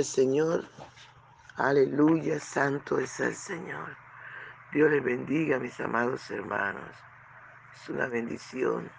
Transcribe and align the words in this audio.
al 0.00 0.06
Señor. 0.06 0.64
Aleluya, 1.56 2.40
santo 2.40 2.98
es 2.98 3.20
el 3.20 3.34
Señor. 3.34 3.94
Dios 4.72 4.90
les 4.90 5.04
bendiga, 5.04 5.58
mis 5.58 5.78
amados 5.78 6.30
hermanos. 6.30 6.88
Es 7.74 7.86
una 7.90 8.06
bendición 8.06 8.90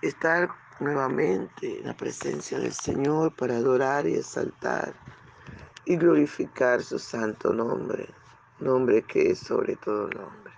estar 0.00 0.48
nuevamente 0.80 1.78
en 1.78 1.88
la 1.88 1.94
presencia 1.94 2.58
del 2.58 2.72
Señor 2.72 3.36
para 3.36 3.56
adorar 3.56 4.06
y 4.06 4.14
exaltar 4.14 4.94
y 5.84 5.98
glorificar 5.98 6.82
su 6.82 6.98
santo 6.98 7.52
nombre, 7.52 8.08
nombre 8.60 9.02
que 9.02 9.32
es 9.32 9.40
sobre 9.40 9.76
todo 9.76 10.08
nombre. 10.08 10.54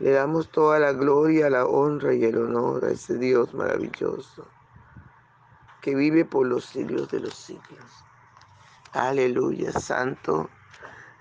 Le 0.00 0.10
damos 0.10 0.50
toda 0.50 0.80
la 0.80 0.92
gloria, 0.92 1.48
la 1.50 1.66
honra 1.66 2.12
y 2.14 2.24
el 2.24 2.36
honor 2.36 2.84
a 2.84 2.90
ese 2.90 3.16
Dios 3.16 3.54
maravilloso 3.54 4.55
que 5.86 5.94
vive 5.94 6.24
por 6.24 6.48
los 6.48 6.64
siglos 6.64 7.08
de 7.12 7.20
los 7.20 7.32
siglos. 7.32 8.04
Aleluya, 8.92 9.70
santo 9.70 10.50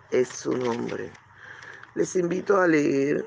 es 0.09 0.27
su 0.27 0.57
nombre. 0.57 1.11
Les 1.93 2.15
invito 2.15 2.59
a 2.59 2.67
leer 2.67 3.23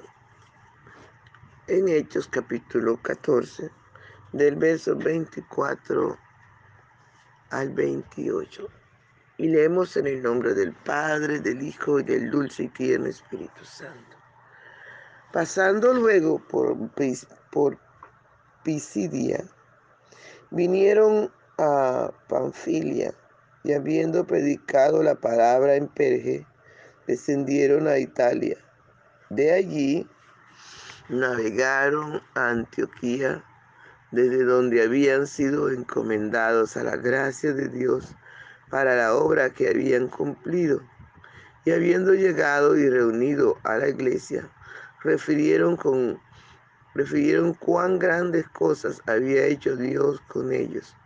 en 1.69 1.87
Hechos 1.87 2.27
capítulo 2.27 2.97
14, 3.01 3.71
del 4.33 4.57
verso 4.57 4.97
24 4.97 6.19
al 7.51 7.71
28. 7.71 8.69
Y 9.37 9.49
leemos 9.49 9.97
en 9.97 10.09
el 10.09 10.21
nombre 10.21 10.55
del 10.55 10.73
Padre, 10.73 11.39
del 11.39 11.63
Hijo 11.63 12.01
y 12.01 12.03
del 12.03 12.33
dulce 12.33 12.65
y 12.65 12.69
tierno 12.71 13.07
Espíritu 13.07 13.65
Santo. 13.65 14.17
Pasando 15.33 15.95
luego 15.95 16.41
por, 16.41 16.77
por 17.53 17.79
Pisidia, 18.65 19.45
vinieron 20.51 21.31
a 21.59 22.13
Panfilia 22.29 23.15
y 23.65 23.73
habiendo 23.73 24.27
predicado 24.27 25.03
la 25.03 25.17
palabra 25.17 25.75
en 25.75 25.89
Perge, 25.89 26.47
descendieron 27.07 27.89
a 27.89 27.99
Italia. 27.99 28.57
De 29.31 29.53
allí 29.53 30.09
navegaron 31.09 32.23
a 32.35 32.51
Antioquía, 32.51 33.45
desde 34.11 34.45
donde 34.45 34.83
habían 34.83 35.27
sido 35.27 35.71
encomendados 35.71 36.77
a 36.77 36.85
la 36.85 36.97
gracia 36.97 37.53
de 37.53 37.69
Dios 37.69 38.15
para 38.71 38.97
la 38.97 39.15
obra 39.15 39.51
que 39.51 39.69
habían 39.69 40.09
cumplido. 40.09 40.81
Y 41.65 41.73
habiendo 41.73 42.15
llegado 42.15 42.79
y 42.79 42.89
reunido 42.89 43.59
a 43.65 43.77
la 43.77 43.89
iglesia, 43.89 44.49
refirieron, 45.03 45.77
con, 45.77 46.19
refirieron 46.99 47.55
cuán 47.55 47.99
grandes 48.01 48.49
cosas 48.49 49.01
había 49.07 49.47
hecho 49.47 49.77
Dios 49.77 50.21
con 50.27 50.53
ellos 50.53 50.97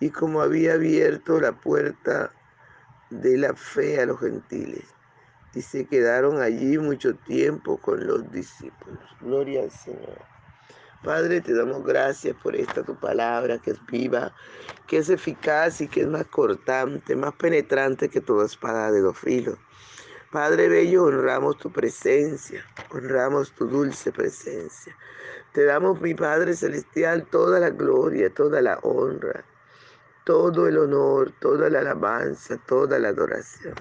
y 0.00 0.08
como 0.08 0.40
había 0.40 0.72
abierto 0.74 1.38
la 1.38 1.52
puerta 1.52 2.32
de 3.10 3.36
la 3.36 3.54
fe 3.54 4.00
a 4.00 4.06
los 4.06 4.20
gentiles. 4.20 4.84
Y 5.54 5.60
se 5.60 5.86
quedaron 5.86 6.40
allí 6.40 6.78
mucho 6.78 7.14
tiempo 7.16 7.78
con 7.78 8.06
los 8.06 8.30
discípulos. 8.32 9.02
Gloria 9.20 9.62
al 9.62 9.70
Señor. 9.70 10.18
Padre, 11.02 11.40
te 11.42 11.54
damos 11.54 11.84
gracias 11.84 12.34
por 12.42 12.56
esta 12.56 12.82
tu 12.82 12.98
palabra 12.98 13.58
que 13.58 13.72
es 13.72 13.86
viva, 13.86 14.32
que 14.86 14.98
es 14.98 15.10
eficaz 15.10 15.80
y 15.80 15.88
que 15.88 16.02
es 16.02 16.08
más 16.08 16.26
cortante, 16.26 17.14
más 17.16 17.34
penetrante 17.34 18.08
que 18.08 18.20
toda 18.20 18.46
espada 18.46 18.90
de 18.90 19.00
dos 19.00 19.18
filos. 19.18 19.58
Padre 20.30 20.68
Bello, 20.68 21.04
honramos 21.04 21.58
tu 21.58 21.72
presencia, 21.72 22.64
honramos 22.90 23.52
tu 23.52 23.66
dulce 23.66 24.12
presencia. 24.12 24.96
Te 25.52 25.64
damos, 25.64 26.00
mi 26.00 26.14
Padre 26.14 26.54
Celestial, 26.54 27.26
toda 27.30 27.58
la 27.58 27.70
gloria, 27.70 28.32
toda 28.32 28.60
la 28.60 28.78
honra 28.82 29.44
todo 30.28 30.68
el 30.68 30.76
honor, 30.76 31.32
toda 31.40 31.70
la 31.70 31.78
alabanza, 31.78 32.58
toda 32.58 32.98
la 32.98 33.08
adoración. 33.08 33.72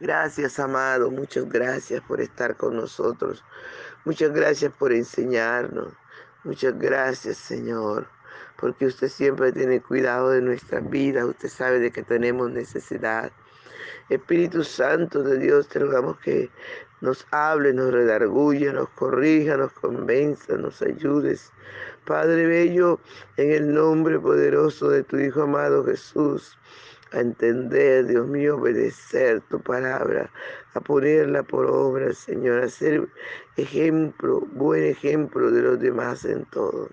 Gracias, 0.00 0.58
amado, 0.58 1.10
muchas 1.10 1.46
gracias 1.46 2.00
por 2.00 2.22
estar 2.22 2.56
con 2.56 2.74
nosotros. 2.74 3.44
Muchas 4.06 4.32
gracias 4.32 4.72
por 4.72 4.94
enseñarnos. 4.94 5.92
Muchas 6.42 6.78
gracias, 6.78 7.36
Señor, 7.36 8.08
porque 8.56 8.86
usted 8.86 9.10
siempre 9.10 9.52
tiene 9.52 9.82
cuidado 9.82 10.30
de 10.30 10.40
nuestra 10.40 10.80
vida. 10.80 11.26
Usted 11.26 11.50
sabe 11.50 11.78
de 11.78 11.90
que 11.90 12.02
tenemos 12.02 12.50
necesidad. 12.50 13.32
Espíritu 14.08 14.64
Santo 14.64 15.22
de 15.22 15.38
Dios, 15.38 15.68
te 15.68 15.78
rogamos 15.78 16.18
que 16.20 16.50
nos 17.00 17.26
hable, 17.30 17.72
nos 17.72 17.92
redarguya, 17.92 18.72
nos 18.72 18.88
corrija, 18.90 19.56
nos 19.56 19.72
convenza, 19.72 20.56
nos 20.56 20.80
ayudes. 20.82 21.52
Padre 22.04 22.46
Bello, 22.46 23.00
en 23.36 23.50
el 23.52 23.74
nombre 23.74 24.18
poderoso 24.18 24.88
de 24.88 25.02
tu 25.02 25.18
Hijo 25.18 25.42
amado 25.42 25.84
Jesús, 25.84 26.56
a 27.12 27.20
entender, 27.20 28.06
Dios 28.06 28.26
mío, 28.26 28.56
obedecer 28.56 29.40
tu 29.48 29.60
palabra, 29.60 30.30
a 30.74 30.80
ponerla 30.80 31.42
por 31.42 31.66
obra, 31.66 32.12
Señor, 32.12 32.62
a 32.62 32.68
ser 32.68 33.08
ejemplo, 33.56 34.40
buen 34.52 34.84
ejemplo 34.84 35.50
de 35.50 35.62
los 35.62 35.78
demás 35.78 36.24
en 36.24 36.44
todo. 36.46 36.88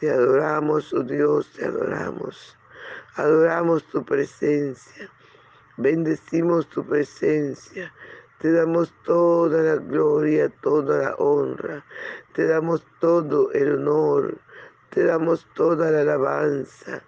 Te 0.00 0.10
adoramos, 0.10 0.92
oh 0.92 1.02
Dios, 1.02 1.52
te 1.52 1.64
adoramos. 1.64 2.56
Adoramos 3.16 3.84
tu 3.84 4.04
presencia. 4.04 5.10
Bendecimos 5.80 6.68
tu 6.68 6.84
presencia. 6.84 7.90
Te 8.38 8.52
damos 8.52 8.92
toda 9.02 9.62
la 9.62 9.76
gloria, 9.76 10.50
toda 10.60 10.98
la 10.98 11.14
honra. 11.14 11.82
Te 12.34 12.46
damos 12.46 12.84
todo 13.00 13.50
el 13.52 13.76
honor. 13.76 14.36
Te 14.90 15.04
damos 15.04 15.46
toda 15.54 15.90
la 15.90 16.02
alabanza, 16.02 17.02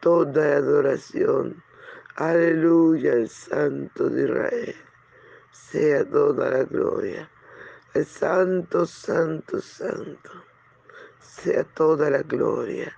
toda 0.00 0.48
la 0.48 0.56
adoración. 0.58 1.60
Aleluya, 2.14 3.14
el 3.14 3.28
Santo 3.28 4.08
de 4.08 4.22
Israel. 4.22 4.76
Sea 5.50 6.08
toda 6.08 6.50
la 6.50 6.62
gloria. 6.62 7.28
El 7.94 8.06
Santo, 8.06 8.86
Santo, 8.86 9.60
Santo. 9.60 10.30
Sea 11.18 11.64
toda 11.64 12.10
la 12.10 12.22
gloria. 12.22 12.96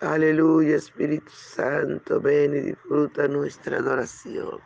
Aleluya, 0.00 0.76
Espíritu 0.76 1.32
Santo, 1.32 2.20
ven 2.20 2.54
y 2.54 2.60
disfruta 2.60 3.26
nuestra 3.26 3.78
adoración. 3.78 4.60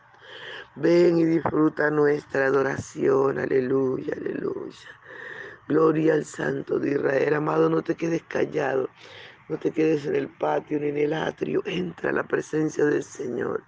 Ven 0.76 1.18
y 1.18 1.24
disfruta 1.24 1.90
nuestra 1.90 2.46
adoración. 2.48 3.38
Aleluya, 3.38 4.12
aleluya. 4.14 4.88
Gloria 5.68 6.12
al 6.14 6.26
Santo 6.26 6.78
de 6.78 6.92
Israel. 6.92 7.32
Amado, 7.32 7.70
no 7.70 7.80
te 7.80 7.94
quedes 7.94 8.22
callado. 8.24 8.90
No 9.48 9.58
te 9.58 9.70
quedes 9.70 10.04
en 10.04 10.16
el 10.16 10.28
patio 10.28 10.78
ni 10.78 10.88
en 10.88 10.98
el 10.98 11.14
atrio. 11.14 11.62
Entra 11.64 12.10
a 12.10 12.12
la 12.12 12.24
presencia 12.24 12.84
del 12.84 13.02
Señor. 13.02 13.64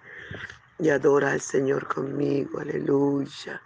Y 0.77 0.89
adora 0.89 1.31
al 1.31 1.41
Señor 1.41 1.87
conmigo. 1.87 2.59
Aleluya. 2.59 3.59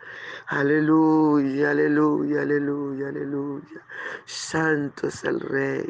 Aleluya, 0.48 1.72
aleluya, 1.72 2.44
aleluya, 2.44 3.10
aleluya. 3.10 3.86
Santo 4.26 5.08
es 5.08 5.22
el 5.26 5.42
Rey. 5.42 5.90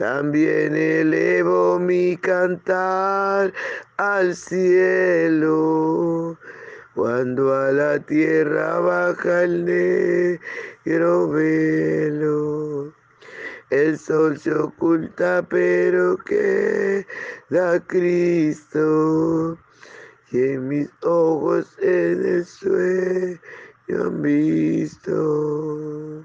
También 0.00 0.74
elevo 0.74 1.78
mi 1.78 2.16
cantar 2.16 3.52
al 3.98 4.34
cielo, 4.34 6.38
cuando 6.94 7.54
a 7.54 7.70
la 7.70 7.98
tierra 7.98 8.80
baja 8.80 9.42
el 9.42 9.66
negro 9.66 11.28
velo. 11.28 12.94
El 13.68 13.98
sol 13.98 14.38
se 14.38 14.54
oculta, 14.54 15.46
pero 15.46 16.16
queda 16.16 17.78
Cristo. 17.86 19.58
Y 20.30 20.38
en 20.38 20.66
mis 20.66 20.88
ojos 21.02 21.76
en 21.82 22.24
el 22.24 22.46
sueño 22.46 23.38
han 23.90 24.22
visto. 24.22 26.24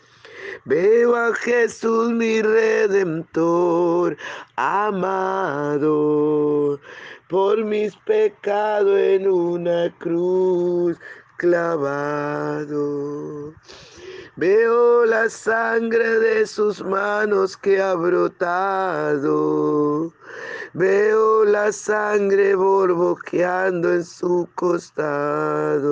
Veo 0.65 1.15
a 1.15 1.33
Jesús 1.35 2.11
mi 2.11 2.41
redentor 2.41 4.17
amado 4.55 5.91
por 7.29 7.63
mis 7.63 7.95
pecados 8.05 8.97
en 8.97 9.29
una 9.29 9.93
cruz 9.99 10.97
clavado. 11.37 12.91
Veo 14.35 15.05
la 15.05 15.29
sangre 15.29 16.19
de 16.19 16.45
sus 16.45 16.83
manos 16.83 17.57
que 17.57 17.81
ha 17.81 17.95
brotado. 17.95 19.33
Veo 20.73 21.43
la 21.43 21.71
sangre 21.71 22.55
borboqueando 22.55 23.93
en 23.93 24.03
su 24.05 24.47
costado. 24.55 25.91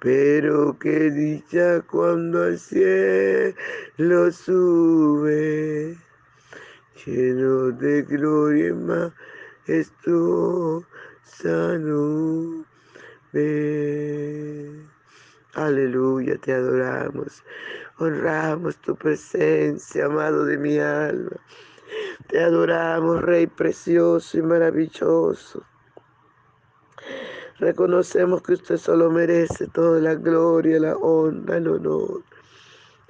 Pero 0.00 0.78
qué 0.78 1.10
dicha 1.10 1.80
cuando 1.82 2.44
al 2.44 2.58
cielo 2.58 4.30
sube, 4.30 5.96
lleno 7.04 7.72
de 7.72 8.02
gloria 8.02 8.68
y 8.68 8.72
majestuosa 9.66 10.86
nube. 11.78 12.64
Aleluya, 15.54 16.36
te 16.38 16.52
adoramos. 16.52 17.42
Honramos 17.98 18.76
tu 18.76 18.94
presencia, 18.94 20.04
amado 20.06 20.44
de 20.44 20.58
mi 20.58 20.78
alma. 20.78 21.36
Te 22.28 22.38
adoramos, 22.38 23.20
Rey 23.22 23.48
precioso 23.48 24.38
y 24.38 24.42
maravilloso. 24.42 25.64
Reconocemos 27.58 28.42
que 28.42 28.54
usted 28.54 28.76
solo 28.76 29.10
merece 29.10 29.66
toda 29.68 30.00
la 30.00 30.14
gloria, 30.14 30.80
la 30.80 30.96
honra, 30.96 31.56
el 31.56 31.68
honor, 31.68 32.22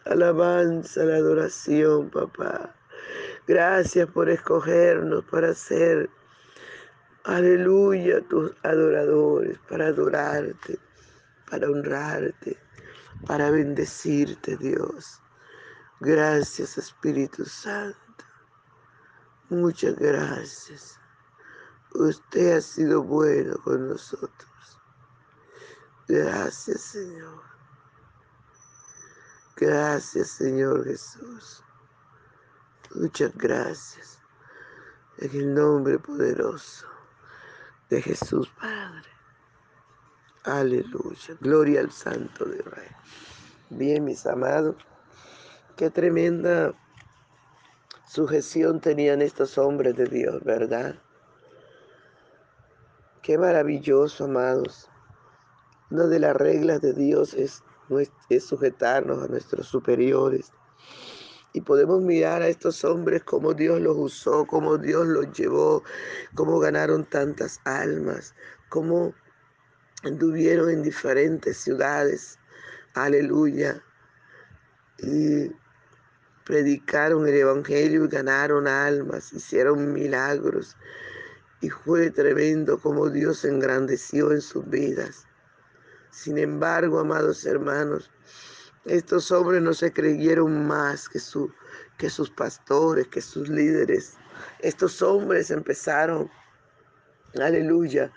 alabanza, 0.06 1.04
la 1.04 1.16
adoración, 1.16 2.10
papá. 2.10 2.74
Gracias 3.46 4.08
por 4.10 4.28
escogernos 4.28 5.24
para 5.26 5.54
ser, 5.54 6.08
aleluya, 7.24 8.20
tus 8.22 8.52
adoradores, 8.62 9.58
para 9.68 9.88
adorarte 9.88 10.78
para 11.50 11.68
honrarte, 11.68 12.58
para 13.26 13.50
bendecirte, 13.50 14.56
Dios. 14.56 15.20
Gracias, 16.00 16.78
Espíritu 16.78 17.44
Santo. 17.44 17.96
Muchas 19.48 19.96
gracias. 19.96 20.97
Usted 21.94 22.56
ha 22.56 22.60
sido 22.60 23.02
bueno 23.02 23.56
con 23.64 23.88
nosotros. 23.88 24.48
Gracias, 26.06 26.80
Señor. 26.80 27.42
Gracias, 29.56 30.28
Señor 30.28 30.84
Jesús. 30.84 31.62
Muchas 32.94 33.36
gracias. 33.36 34.18
En 35.18 35.30
el 35.32 35.54
nombre 35.54 35.98
poderoso 35.98 36.86
de 37.90 38.00
Jesús, 38.00 38.48
Padre. 38.60 39.08
Aleluya. 40.44 41.36
Gloria 41.40 41.80
al 41.80 41.90
Santo 41.90 42.44
de 42.44 42.58
Israel. 42.58 42.96
Bien, 43.70 44.04
mis 44.04 44.24
amados, 44.26 44.76
qué 45.76 45.90
tremenda 45.90 46.72
sujeción 48.06 48.80
tenían 48.80 49.20
estos 49.20 49.58
hombres 49.58 49.96
de 49.96 50.06
Dios, 50.06 50.42
¿verdad? 50.44 50.98
Qué 53.28 53.36
maravilloso, 53.36 54.24
amados. 54.24 54.88
Una 55.90 56.06
de 56.06 56.18
las 56.18 56.34
reglas 56.34 56.80
de 56.80 56.94
Dios 56.94 57.34
es, 57.34 57.62
es 58.30 58.44
sujetarnos 58.46 59.22
a 59.22 59.26
nuestros 59.26 59.66
superiores. 59.66 60.50
Y 61.52 61.60
podemos 61.60 62.00
mirar 62.00 62.40
a 62.40 62.48
estos 62.48 62.82
hombres 62.86 63.22
cómo 63.24 63.52
Dios 63.52 63.82
los 63.82 63.98
usó, 63.98 64.46
cómo 64.46 64.78
Dios 64.78 65.06
los 65.06 65.30
llevó, 65.32 65.82
cómo 66.34 66.58
ganaron 66.58 67.04
tantas 67.04 67.60
almas, 67.66 68.34
cómo 68.70 69.12
anduvieron 70.04 70.70
en 70.70 70.82
diferentes 70.82 71.58
ciudades, 71.58 72.38
aleluya, 72.94 73.84
y 75.00 75.50
predicaron 76.46 77.28
el 77.28 77.34
Evangelio 77.34 78.06
y 78.06 78.08
ganaron 78.08 78.66
almas, 78.66 79.34
hicieron 79.34 79.92
milagros. 79.92 80.78
Y 81.60 81.70
fue 81.70 82.10
tremendo 82.10 82.78
como 82.78 83.10
Dios 83.10 83.44
engrandeció 83.44 84.32
en 84.32 84.40
sus 84.40 84.68
vidas. 84.68 85.26
Sin 86.10 86.38
embargo, 86.38 87.00
amados 87.00 87.44
hermanos, 87.44 88.10
estos 88.84 89.30
hombres 89.32 89.60
no 89.60 89.74
se 89.74 89.92
creyeron 89.92 90.66
más 90.66 91.08
que, 91.08 91.18
su, 91.18 91.52
que 91.98 92.08
sus 92.08 92.30
pastores, 92.30 93.08
que 93.08 93.20
sus 93.20 93.48
líderes. 93.48 94.14
Estos 94.60 95.02
hombres 95.02 95.50
empezaron, 95.50 96.30
aleluya, 97.40 98.12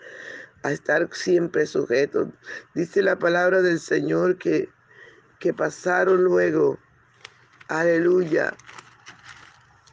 a 0.62 0.72
estar 0.72 1.08
siempre 1.12 1.66
sujetos. 1.66 2.28
Dice 2.74 3.02
la 3.02 3.18
palabra 3.18 3.60
del 3.60 3.80
Señor 3.80 4.38
que, 4.38 4.68
que 5.40 5.52
pasaron 5.52 6.22
luego, 6.22 6.78
aleluya, 7.68 8.54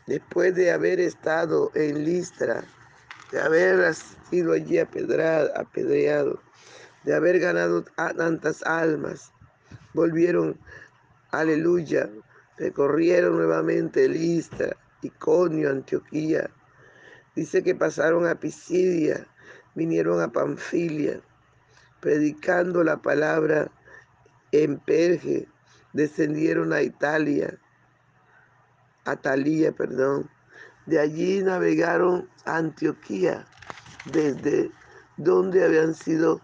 después 0.07 0.55
de 0.55 0.71
haber 0.71 0.99
estado 0.99 1.71
en 1.75 2.05
Listra, 2.05 2.63
de 3.31 3.39
haber 3.39 3.93
sido 4.29 4.53
allí 4.53 4.79
apedreado, 4.79 6.41
de 7.03 7.15
haber 7.15 7.39
ganado 7.39 7.83
tantas 7.83 8.63
almas. 8.63 9.31
Volvieron, 9.93 10.59
aleluya, 11.31 12.09
recorrieron 12.57 13.37
nuevamente 13.37 14.07
Listra, 14.07 14.75
Iconio, 15.01 15.69
Antioquía. 15.69 16.49
Dice 17.35 17.63
que 17.63 17.75
pasaron 17.75 18.27
a 18.27 18.35
Pisidia, 18.35 19.25
vinieron 19.75 20.21
a 20.21 20.31
Panfilia, 20.31 21.21
predicando 21.99 22.83
la 22.83 22.97
palabra 22.97 23.71
en 24.51 24.79
Perge, 24.79 25.47
descendieron 25.93 26.73
a 26.73 26.81
Italia, 26.81 27.57
a 29.05 29.15
Talía, 29.15 29.71
perdón. 29.71 30.29
De 30.89 30.99
allí 30.99 31.43
navegaron 31.43 32.27
a 32.45 32.57
Antioquía, 32.57 33.45
desde 34.11 34.71
donde 35.17 35.63
habían 35.63 35.93
sido 35.93 36.41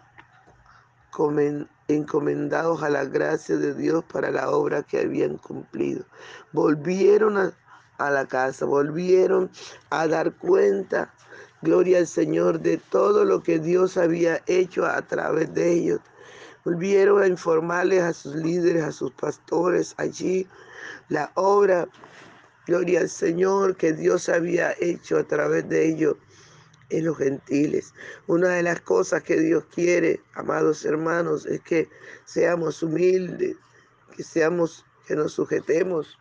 encomendados 1.88 2.80
a 2.84 2.88
la 2.88 3.06
gracia 3.06 3.56
de 3.56 3.74
Dios 3.74 4.04
para 4.04 4.30
la 4.30 4.50
obra 4.50 4.84
que 4.84 5.00
habían 5.00 5.38
cumplido. 5.38 6.04
Volvieron 6.52 7.38
a, 7.38 7.52
a 7.98 8.10
la 8.10 8.26
casa, 8.26 8.66
volvieron 8.66 9.50
a 9.90 10.06
dar 10.06 10.32
cuenta, 10.34 11.12
gloria 11.62 11.98
al 11.98 12.06
Señor, 12.06 12.60
de 12.60 12.76
todo 12.76 13.24
lo 13.24 13.42
que 13.42 13.58
Dios 13.58 13.96
había 13.96 14.42
hecho 14.46 14.86
a 14.86 15.02
través 15.02 15.52
de 15.54 15.72
ellos. 15.72 16.00
Volvieron 16.64 17.20
a 17.20 17.26
informarles 17.26 18.04
a 18.04 18.12
sus 18.12 18.36
líderes, 18.36 18.84
a 18.84 18.92
sus 18.92 19.10
pastores 19.10 19.92
allí, 19.96 20.46
la 21.08 21.32
obra, 21.34 21.88
gloria 22.66 23.00
al 23.00 23.08
Señor, 23.08 23.76
que 23.76 23.92
Dios 23.92 24.28
había 24.28 24.74
hecho 24.80 25.18
a 25.18 25.24
través 25.24 25.68
de 25.68 25.88
ellos 25.88 26.16
en 26.90 27.06
los 27.06 27.18
gentiles. 27.18 27.94
Una 28.26 28.48
de 28.50 28.62
las 28.62 28.80
cosas 28.80 29.22
que 29.22 29.40
Dios 29.40 29.64
quiere, 29.74 30.20
amados 30.34 30.84
hermanos, 30.84 31.46
es 31.46 31.60
que 31.60 31.88
seamos 32.24 32.82
humildes, 32.82 33.56
que 34.16 34.22
seamos, 34.22 34.84
que 35.06 35.14
nos 35.16 35.32
sujetemos 35.32 36.18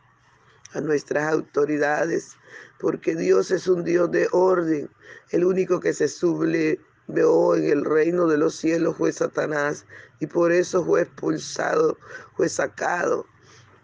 a 0.73 0.81
nuestras 0.81 1.31
autoridades, 1.31 2.35
porque 2.79 3.15
Dios 3.15 3.51
es 3.51 3.67
un 3.67 3.83
Dios 3.83 4.11
de 4.11 4.27
orden. 4.31 4.89
El 5.31 5.45
único 5.45 5.79
que 5.79 5.93
se 5.93 6.07
sublevó 6.07 7.55
en 7.55 7.65
el 7.65 7.85
reino 7.85 8.27
de 8.27 8.37
los 8.37 8.55
cielos 8.55 8.97
fue 8.97 9.11
Satanás, 9.11 9.85
y 10.19 10.27
por 10.27 10.51
eso 10.51 10.83
fue 10.85 11.01
expulsado, 11.01 11.97
fue 12.35 12.49
sacado. 12.49 13.25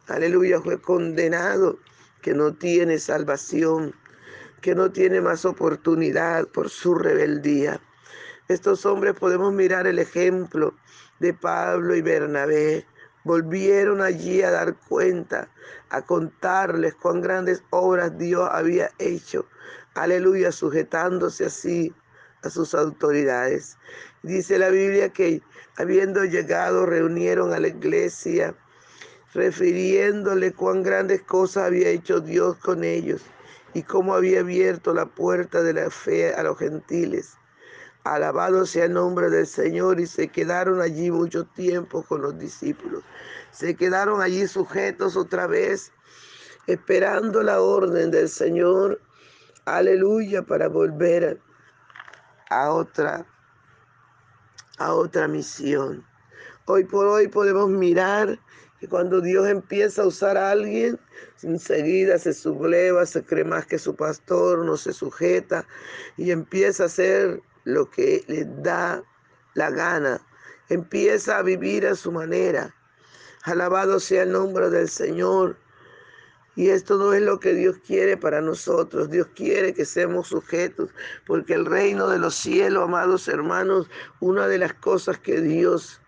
Aleluya, 0.07 0.59
fue 0.61 0.81
condenado, 0.81 1.77
que 2.21 2.33
no 2.33 2.53
tiene 2.53 2.99
salvación 2.99 3.93
que 4.61 4.75
no 4.75 4.91
tiene 4.91 5.21
más 5.21 5.43
oportunidad 5.43 6.47
por 6.47 6.69
su 6.69 6.95
rebeldía. 6.95 7.81
Estos 8.47 8.85
hombres 8.85 9.15
podemos 9.19 9.53
mirar 9.53 9.87
el 9.87 9.99
ejemplo 9.99 10.75
de 11.19 11.33
Pablo 11.33 11.95
y 11.95 12.01
Bernabé. 12.01 12.85
Volvieron 13.23 14.01
allí 14.01 14.41
a 14.41 14.51
dar 14.51 14.75
cuenta, 14.87 15.49
a 15.89 16.01
contarles 16.03 16.95
cuán 16.95 17.21
grandes 17.21 17.63
obras 17.71 18.17
Dios 18.17 18.47
había 18.51 18.91
hecho. 18.99 19.47
Aleluya, 19.95 20.51
sujetándose 20.51 21.45
así 21.45 21.93
a 22.43 22.49
sus 22.49 22.73
autoridades. 22.73 23.77
Dice 24.23 24.57
la 24.57 24.69
Biblia 24.69 25.09
que 25.09 25.41
habiendo 25.77 26.23
llegado 26.23 26.85
reunieron 26.85 27.53
a 27.53 27.59
la 27.59 27.67
iglesia, 27.67 28.55
refiriéndole 29.33 30.53
cuán 30.53 30.83
grandes 30.83 31.21
cosas 31.21 31.67
había 31.67 31.89
hecho 31.89 32.19
Dios 32.19 32.57
con 32.57 32.83
ellos 32.83 33.21
y 33.73 33.83
cómo 33.83 34.13
había 34.13 34.41
abierto 34.41 34.93
la 34.93 35.05
puerta 35.05 35.63
de 35.63 35.73
la 35.73 35.89
fe 35.89 36.33
a 36.33 36.43
los 36.43 36.57
gentiles. 36.57 37.38
Alabado 38.03 38.65
sea 38.65 38.85
el 38.85 38.93
nombre 38.93 39.29
del 39.29 39.45
Señor 39.45 40.00
y 40.00 40.07
se 40.07 40.27
quedaron 40.27 40.81
allí 40.81 41.11
mucho 41.11 41.45
tiempo 41.45 42.03
con 42.03 42.21
los 42.23 42.38
discípulos. 42.38 43.03
Se 43.51 43.75
quedaron 43.75 44.21
allí 44.21 44.47
sujetos 44.47 45.15
otra 45.15 45.45
vez, 45.45 45.91
esperando 46.65 47.43
la 47.43 47.61
orden 47.61 48.09
del 48.09 48.27
Señor. 48.27 49.00
Aleluya, 49.65 50.41
para 50.41 50.67
volver 50.67 51.39
a 52.50 52.71
otra, 52.71 53.25
a 54.79 54.93
otra 54.93 55.27
misión. 55.27 56.03
Hoy 56.65 56.83
por 56.85 57.05
hoy 57.05 57.27
podemos 57.27 57.69
mirar 57.69 58.39
que 58.81 58.88
cuando 58.88 59.21
Dios 59.21 59.47
empieza 59.47 60.01
a 60.01 60.07
usar 60.07 60.38
a 60.38 60.50
alguien, 60.50 61.00
enseguida 61.43 62.17
se 62.17 62.33
subleva, 62.33 63.05
se 63.05 63.23
cree 63.23 63.43
más 63.43 63.67
que 63.67 63.77
su 63.77 63.95
pastor, 63.95 64.65
no 64.65 64.75
se 64.75 64.91
sujeta 64.91 65.67
y 66.17 66.31
empieza 66.31 66.83
a 66.83 66.85
hacer 66.88 67.43
lo 67.63 67.91
que 67.91 68.23
le 68.27 68.43
da 68.63 69.03
la 69.53 69.69
gana. 69.69 70.19
Empieza 70.69 71.38
a 71.38 71.43
vivir 71.43 71.85
a 71.85 71.93
su 71.93 72.11
manera. 72.11 72.73
Alabado 73.43 74.00
sea 74.00 74.23
el 74.23 74.31
nombre 74.31 74.71
del 74.71 74.89
Señor. 74.89 75.57
Y 76.55 76.69
esto 76.69 76.97
no 76.97 77.13
es 77.13 77.21
lo 77.21 77.39
que 77.39 77.53
Dios 77.53 77.77
quiere 77.85 78.17
para 78.17 78.41
nosotros. 78.41 79.11
Dios 79.11 79.27
quiere 79.35 79.75
que 79.75 79.85
seamos 79.85 80.29
sujetos, 80.29 80.89
porque 81.27 81.53
el 81.53 81.67
reino 81.67 82.07
de 82.09 82.17
los 82.17 82.33
cielos, 82.33 82.85
amados 82.85 83.27
hermanos, 83.27 83.88
una 84.21 84.47
de 84.47 84.57
las 84.57 84.73
cosas 84.73 85.19
que 85.19 85.39
Dios 85.39 86.00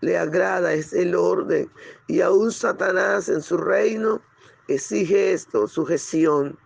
le 0.00 0.18
agrada 0.18 0.72
es 0.72 0.92
el 0.92 1.14
orden. 1.14 1.70
Y 2.06 2.20
aún 2.20 2.52
Satanás 2.52 3.28
en 3.28 3.42
su 3.42 3.56
reino 3.56 4.20
exige 4.68 5.32
esto, 5.32 5.66
sujeción. 5.66 6.58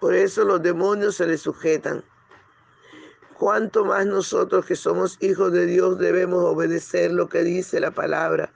Por 0.00 0.14
eso 0.14 0.44
los 0.44 0.62
demonios 0.62 1.16
se 1.16 1.26
le 1.26 1.36
sujetan. 1.36 2.02
Cuanto 3.38 3.84
más 3.84 4.04
nosotros 4.06 4.66
que 4.66 4.76
somos 4.76 5.16
hijos 5.20 5.52
de 5.52 5.66
Dios 5.66 5.98
debemos 5.98 6.44
obedecer 6.44 7.10
lo 7.12 7.28
que 7.28 7.42
dice 7.42 7.80
la 7.80 7.90
palabra, 7.90 8.52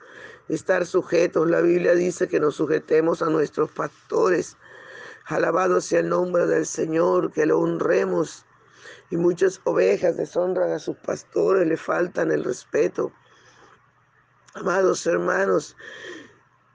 estar 0.48 0.84
sujetos. 0.84 1.48
La 1.48 1.60
Biblia 1.60 1.94
dice 1.94 2.28
que 2.28 2.40
nos 2.40 2.56
sujetemos 2.56 3.22
a 3.22 3.30
nuestros 3.30 3.70
pastores. 3.70 4.56
Alabado 5.26 5.80
sea 5.80 6.00
el 6.00 6.10
nombre 6.10 6.46
del 6.46 6.66
Señor, 6.66 7.32
que 7.32 7.46
lo 7.46 7.60
honremos 7.60 8.44
y 9.14 9.16
muchas 9.16 9.60
ovejas 9.62 10.16
deshonran 10.16 10.72
a 10.72 10.80
sus 10.80 10.96
pastores, 10.96 11.68
le 11.68 11.76
faltan 11.76 12.32
el 12.32 12.42
respeto. 12.42 13.12
Amados 14.54 15.06
hermanos, 15.06 15.76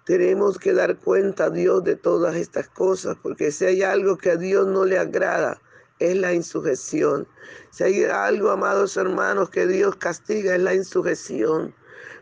tenemos 0.06 0.58
que 0.58 0.72
dar 0.72 0.98
cuenta 1.00 1.46
a 1.46 1.50
Dios 1.50 1.84
de 1.84 1.98
todas 1.98 2.38
estas 2.38 2.70
cosas, 2.70 3.18
porque 3.22 3.52
si 3.52 3.66
hay 3.66 3.84
algo 3.84 4.18
que 4.18 4.32
a 4.32 4.38
Dios 4.38 4.66
no 4.68 4.86
le 4.86 4.98
agrada, 4.98 5.62
es 6.00 6.16
la 6.16 6.34
insujeción. 6.34 7.28
Si 7.72 7.84
hay 7.84 8.06
algo, 8.06 8.52
amados 8.52 8.96
hermanos, 8.96 9.50
que 9.50 9.68
Dios 9.68 9.98
castiga, 9.98 10.56
es 10.56 10.62
la 10.62 10.74
insujeción. 10.74 11.76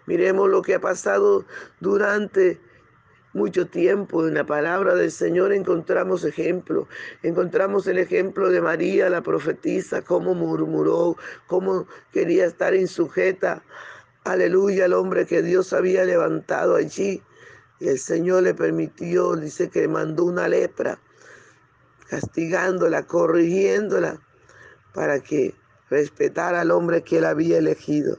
Miremos 0.08 0.50
lo 0.50 0.64
que 0.64 0.74
ha 0.74 0.82
pasado 0.82 1.46
durante 1.80 2.60
mucho 3.38 3.67
tiempo. 3.67 4.27
En 4.27 4.34
la 4.34 4.46
palabra 4.46 4.96
del 4.96 5.12
Señor 5.12 5.53
encontramos 5.53 6.25
ejemplo. 6.25 6.88
Encontramos 7.24 7.88
el 7.88 8.00
ejemplo 8.00 8.50
de 8.50 8.60
María, 8.60 9.10
la 9.10 9.22
profetisa, 9.22 10.01
cómo 10.01 10.34
murmuró, 10.34 11.15
cómo 11.46 11.88
quería 12.12 12.46
estar 12.46 12.75
insujeta. 12.75 13.63
Aleluya, 14.25 14.86
al 14.86 14.94
hombre 14.94 15.25
que 15.25 15.41
Dios 15.41 15.72
había 15.72 16.03
levantado 16.03 16.75
allí. 16.75 17.22
Y 17.79 17.88
el 17.88 18.00
Señor 18.00 18.44
le 18.44 18.53
permitió, 18.53 19.36
dice 19.36 19.70
que 19.70 19.88
mandó 19.88 20.25
una 20.25 20.48
lepra, 20.48 21.00
castigándola, 22.10 23.03
corrigiéndola, 23.06 24.20
para 24.94 25.20
que 25.20 25.53
respetara 25.89 26.62
al 26.62 26.72
hombre 26.72 27.03
que 27.03 27.20
él 27.20 27.25
había 27.25 27.60
elegido. 27.60 28.17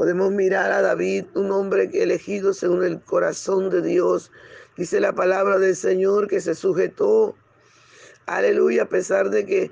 Podemos 0.00 0.32
mirar 0.32 0.72
a 0.72 0.80
David, 0.80 1.26
un 1.34 1.50
hombre 1.50 1.90
elegido 1.92 2.54
según 2.54 2.84
el 2.84 3.02
corazón 3.02 3.68
de 3.68 3.82
Dios. 3.82 4.32
Dice 4.74 4.98
la 4.98 5.12
palabra 5.12 5.58
del 5.58 5.76
Señor 5.76 6.26
que 6.26 6.40
se 6.40 6.54
sujetó. 6.54 7.36
Aleluya, 8.24 8.84
a 8.84 8.88
pesar 8.88 9.28
de 9.28 9.44
que 9.44 9.70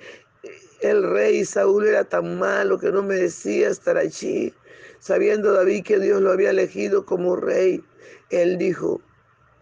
el 0.82 1.02
rey 1.02 1.46
Saúl 1.46 1.86
era 1.86 2.04
tan 2.04 2.38
malo 2.38 2.78
que 2.78 2.92
no 2.92 3.02
merecía 3.02 3.70
estar 3.70 3.96
allí. 3.96 4.52
Sabiendo 4.98 5.54
David 5.54 5.82
que 5.84 5.98
Dios 5.98 6.20
lo 6.20 6.30
había 6.30 6.50
elegido 6.50 7.06
como 7.06 7.34
rey, 7.34 7.82
él 8.28 8.58
dijo, 8.58 9.00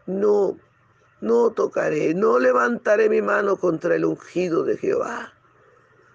no, 0.06 0.58
no 1.20 1.52
tocaré, 1.52 2.12
no 2.12 2.40
levantaré 2.40 3.08
mi 3.08 3.22
mano 3.22 3.56
contra 3.56 3.94
el 3.94 4.04
ungido 4.04 4.64
de 4.64 4.76
Jehová. 4.76 5.32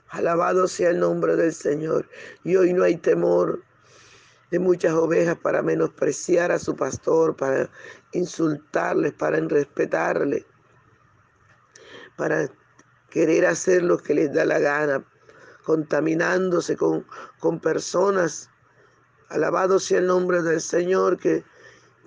Alabado 0.10 0.68
sea 0.68 0.90
el 0.90 1.00
nombre 1.00 1.38
del 1.38 1.54
Señor. 1.54 2.10
Y 2.44 2.58
hoy 2.58 2.74
no 2.74 2.84
hay 2.84 2.98
temor 2.98 3.62
de 4.52 4.60
muchas 4.60 4.94
ovejas 4.94 5.38
para 5.38 5.62
menospreciar 5.62 6.52
a 6.52 6.60
su 6.60 6.76
pastor, 6.76 7.36
para 7.36 7.70
insultarles, 8.12 9.14
para 9.14 9.38
irrespetarle, 9.38 10.46
para 12.18 12.50
querer 13.10 13.46
hacer 13.46 13.84
lo 13.84 13.98
que 13.98 14.14
les 14.14 14.34
da 14.34 14.46
la 14.46 14.60
gana, 14.60 15.06
contaminándose 15.64 16.76
con, 16.76 17.06
con 17.40 17.60
personas. 17.60 18.50
Alabado 19.30 19.80
sea 19.80 20.00
el 20.00 20.08
nombre 20.08 20.42
del 20.42 20.60
Señor, 20.60 21.18
que, 21.18 21.44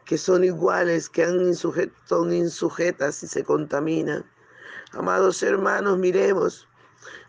que 0.05 0.19
son 0.19 0.45
iguales, 0.45 1.09
que 1.09 1.25
han 1.25 1.55
son 1.55 2.33
insujetas 2.33 3.23
y 3.23 3.27
se 3.27 3.43
contaminan. 3.43 4.25
Amados 4.93 5.43
hermanos, 5.43 5.99
miremos 5.99 6.69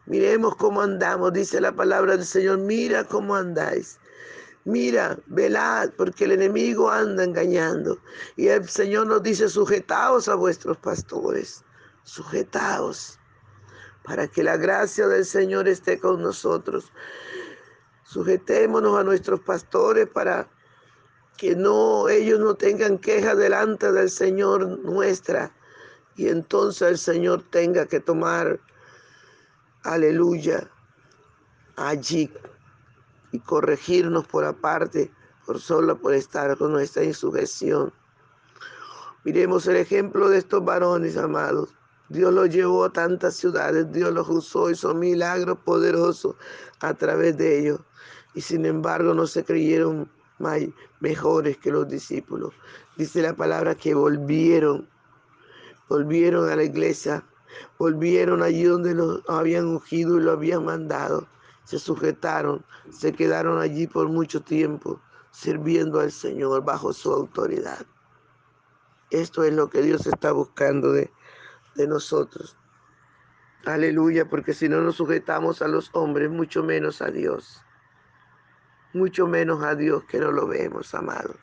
Miremos 0.08 0.56
cómo 0.56 0.82
andamos, 0.82 1.34
dice 1.34 1.60
la 1.60 1.72
palabra 1.72 2.16
del 2.16 2.26
Señor, 2.26 2.60
mira 2.60 3.04
cómo 3.06 3.36
andáis. 3.36 4.00
Mira, 4.66 5.20
velad, 5.28 5.92
porque 5.96 6.26
el 6.26 6.32
enemigo 6.32 6.90
anda 6.90 7.24
engañando. 7.24 8.00
Y 8.36 8.48
el 8.48 8.68
Señor 8.68 9.06
nos 9.06 9.22
dice, 9.22 9.48
sujetaos 9.48 10.28
a 10.28 10.34
vuestros 10.34 10.76
pastores, 10.78 11.64
sujetaos, 12.04 13.20
para 14.04 14.28
que 14.28 14.44
la 14.44 14.58
gracia 14.58 15.08
del 15.08 15.24
Señor 15.24 15.68
esté 15.68 16.00
con 16.00 16.20
nosotros. 16.22 16.92
Sujetémonos 18.06 19.00
a 19.00 19.04
nuestros 19.04 19.40
pastores 19.42 20.08
para 20.08 20.50
que 21.38 21.56
no 21.56 22.10
ellos 22.10 22.40
no 22.40 22.56
tengan 22.56 22.98
queja 22.98 23.36
delante 23.36 23.92
del 23.92 24.10
Señor 24.10 24.80
nuestra 24.80 25.52
y 26.16 26.30
entonces 26.30 26.88
el 26.88 26.98
Señor 26.98 27.44
tenga 27.50 27.86
que 27.86 28.00
tomar 28.00 28.60
aleluya 29.84 30.70
allí 31.76 32.32
corregirnos 33.40 34.28
por 34.28 34.46
aparte 34.46 35.12
por 35.46 35.60
solo 35.60 35.98
por 35.98 36.14
estar 36.14 36.58
con 36.58 36.72
nuestra 36.72 37.04
insujeción. 37.04 37.94
Miremos 39.24 39.68
el 39.68 39.78
ejemplo 39.78 40.30
de 40.30 40.40
estos 40.40 40.64
varones 40.64 41.18
amados. 41.18 41.74
Dios 42.10 42.34
los 42.34 42.50
llevó 42.50 42.86
a 42.86 42.94
tantas 42.94 43.36
ciudades, 43.36 43.92
Dios 43.92 44.14
los 44.14 44.30
usó, 44.30 44.70
hizo 44.70 44.94
milagros 44.94 45.58
poderosos 45.66 46.36
a 46.82 46.94
través 46.94 47.38
de 47.38 47.60
ellos. 47.60 47.80
Y 48.34 48.42
sin 48.42 48.66
embargo 48.66 49.14
no 49.14 49.26
se 49.26 49.44
creyeron 49.44 50.10
mejores 51.00 51.58
que 51.58 51.72
los 51.72 51.88
discípulos. 51.88 52.54
Dice 52.98 53.22
la 53.22 53.36
palabra 53.36 53.76
que 53.76 53.96
volvieron, 53.96 54.88
volvieron 55.90 56.50
a 56.50 56.56
la 56.56 56.64
iglesia, 56.64 57.24
volvieron 57.80 58.44
allí 58.44 58.64
donde 58.64 58.94
los 58.94 59.22
habían 59.28 59.66
ungido 59.66 60.18
y 60.18 60.22
lo 60.22 60.32
habían 60.32 60.66
mandado. 60.66 61.28
Se 61.66 61.80
sujetaron, 61.80 62.66
se 62.90 63.14
quedaron 63.14 63.60
allí 63.60 63.88
por 63.88 64.08
mucho 64.08 64.42
tiempo, 64.42 65.02
sirviendo 65.32 66.00
al 66.00 66.12
Señor 66.12 66.64
bajo 66.64 66.94
su 66.94 67.12
autoridad. 67.12 67.86
Esto 69.10 69.44
es 69.44 69.54
lo 69.54 69.70
que 69.70 69.82
Dios 69.82 70.08
está 70.08 70.32
buscando 70.32 70.92
de, 70.92 71.12
de 71.76 71.88
nosotros. 71.88 72.58
Aleluya, 73.66 74.30
porque 74.30 74.54
si 74.54 74.70
no 74.70 74.82
nos 74.82 74.96
sujetamos 74.96 75.62
a 75.62 75.68
los 75.68 75.90
hombres, 75.94 76.30
mucho 76.30 76.64
menos 76.64 77.02
a 77.02 77.12
Dios 77.12 77.66
mucho 78.96 79.28
menos 79.28 79.62
a 79.64 79.76
Dios 79.76 80.04
que 80.06 80.20
no 80.20 80.32
lo 80.32 80.48
vemos, 80.48 80.96
amado. 80.96 81.36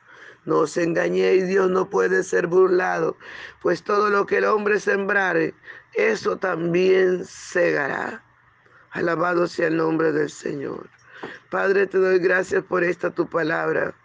No 0.45 0.59
os 0.59 0.75
engañéis, 0.75 1.47
Dios 1.47 1.69
no 1.69 1.89
puede 1.89 2.23
ser 2.23 2.47
burlado, 2.47 3.15
pues 3.61 3.83
todo 3.83 4.09
lo 4.09 4.25
que 4.25 4.39
el 4.39 4.45
hombre 4.45 4.79
sembrare, 4.79 5.55
eso 5.93 6.35
también 6.37 7.23
segará. 7.23 8.21
Alabado 8.93 9.47
sea 9.47 9.67
el 9.67 9.77
nombre 9.77 10.11
del 10.11 10.29
Señor. 10.29 10.87
Padre, 11.49 11.87
te 11.87 11.97
doy 11.97 12.19
gracias 12.19 12.63
por 12.63 12.83
esta 12.83 13.09
tu 13.09 13.27
palabra. 13.27 13.95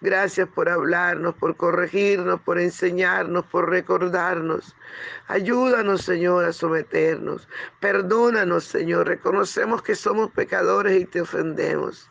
Gracias 0.00 0.48
por 0.48 0.68
hablarnos, 0.68 1.34
por 1.34 1.56
corregirnos, 1.56 2.40
por 2.42 2.60
enseñarnos, 2.60 3.44
por 3.46 3.68
recordarnos. 3.68 4.76
Ayúdanos, 5.26 6.02
Señor, 6.02 6.44
a 6.44 6.52
someternos. 6.52 7.48
Perdónanos, 7.80 8.64
Señor. 8.64 9.08
Reconocemos 9.08 9.82
que 9.82 9.96
somos 9.96 10.30
pecadores 10.30 11.00
y 11.00 11.04
te 11.04 11.20
ofendemos. 11.20 12.08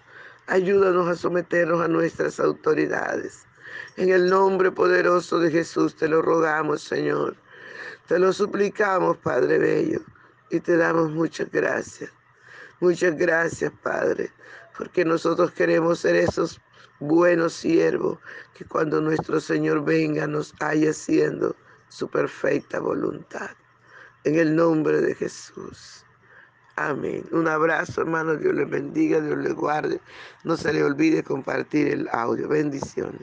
Ayúdanos 0.47 1.07
a 1.07 1.15
someternos 1.15 1.81
a 1.81 1.87
nuestras 1.87 2.41
autoridades. 2.41 3.45
En 3.95 4.09
el 4.09 4.29
nombre 4.29 4.71
poderoso 4.71 5.39
de 5.39 5.49
Jesús 5.49 5.95
te 5.95 6.09
lo 6.09 6.21
rogamos, 6.21 6.81
Señor. 6.81 7.37
Te 8.07 8.19
lo 8.19 8.33
suplicamos, 8.33 9.17
Padre 9.17 9.57
Bello, 9.59 10.01
y 10.49 10.59
te 10.59 10.75
damos 10.75 11.11
muchas 11.11 11.49
gracias. 11.51 12.16
Muchas 12.79 13.17
gracias, 13.17 13.71
Padre, 13.81 14.31
porque 14.77 15.03
nosotros 15.03 15.51
queremos 15.51 15.99
ser 15.99 16.15
esos 16.15 16.61
buenos 16.99 17.53
siervos 17.53 18.19
que 18.53 18.65
cuando 18.65 19.01
nuestro 19.01 19.39
Señor 19.39 19.83
venga 19.83 20.27
nos 20.27 20.53
haya 20.59 20.91
haciendo 20.91 21.55
su 21.89 22.07
perfecta 22.07 22.79
voluntad. 22.79 23.49
En 24.25 24.35
el 24.35 24.55
nombre 24.55 25.01
de 25.01 25.15
Jesús. 25.15 26.05
Amén. 26.75 27.23
Un 27.31 27.47
abrazo, 27.47 28.01
hermano. 28.01 28.35
Dios 28.35 28.53
les 28.53 28.69
bendiga, 28.69 29.19
Dios 29.21 29.37
les 29.39 29.55
guarde. 29.55 29.99
No 30.43 30.55
se 30.55 30.71
le 30.71 30.83
olvide 30.83 31.23
compartir 31.23 31.87
el 31.87 32.07
audio. 32.11 32.47
Bendiciones. 32.47 33.21